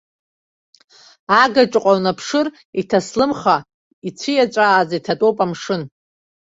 [1.41, 2.47] Агаҿаҟа унаԥшыр,
[2.79, 3.57] иҭаслымха,
[4.07, 5.81] ицәиаҵәааӡа иҭатәоуп амшын.